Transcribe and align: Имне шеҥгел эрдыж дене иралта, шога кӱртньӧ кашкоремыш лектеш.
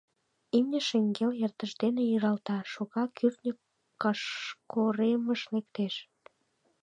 Имне 0.57 0.79
шеҥгел 0.87 1.31
эрдыж 1.43 1.71
дене 1.81 2.03
иралта, 2.13 2.57
шога 2.73 3.03
кӱртньӧ 3.17 3.51
кашкоремыш 4.01 5.41
лектеш. 5.53 5.95